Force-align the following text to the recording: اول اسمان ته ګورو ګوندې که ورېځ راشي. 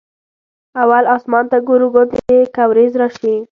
اول 0.81 1.03
اسمان 1.15 1.43
ته 1.51 1.57
ګورو 1.67 1.87
ګوندې 1.95 2.39
که 2.55 2.63
ورېځ 2.69 2.91
راشي. 3.01 3.35